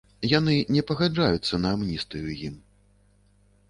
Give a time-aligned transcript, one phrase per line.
[0.37, 2.61] Яны не пагаджаюцца на амністыю ім.